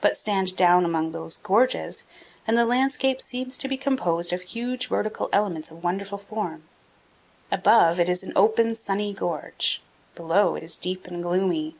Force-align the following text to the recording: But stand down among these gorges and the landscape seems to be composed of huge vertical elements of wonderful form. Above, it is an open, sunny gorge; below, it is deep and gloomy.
But 0.00 0.16
stand 0.16 0.54
down 0.54 0.84
among 0.84 1.10
these 1.10 1.38
gorges 1.38 2.04
and 2.46 2.56
the 2.56 2.64
landscape 2.64 3.20
seems 3.20 3.58
to 3.58 3.66
be 3.66 3.76
composed 3.76 4.32
of 4.32 4.42
huge 4.42 4.86
vertical 4.86 5.28
elements 5.32 5.72
of 5.72 5.82
wonderful 5.82 6.18
form. 6.18 6.62
Above, 7.50 7.98
it 7.98 8.08
is 8.08 8.22
an 8.22 8.32
open, 8.36 8.76
sunny 8.76 9.12
gorge; 9.12 9.82
below, 10.14 10.54
it 10.54 10.62
is 10.62 10.76
deep 10.76 11.08
and 11.08 11.20
gloomy. 11.20 11.74